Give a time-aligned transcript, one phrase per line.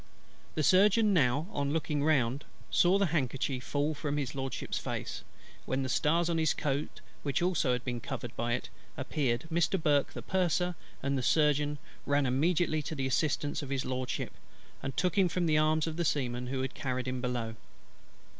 [0.55, 5.23] The Surgeon now, on looking round, saw the handkerchief fall from His LORDSHIP's face;
[5.67, 9.45] when the stars on his coat, which also had been covered by it, appeared.
[9.53, 9.79] Mr.
[9.79, 11.77] BURKE the Purser, and the Surgeon,
[12.07, 14.33] ran immediately to the assistance of His LORDSHIP,
[14.81, 17.53] and took him from the arms of the Seamen who had carried him below.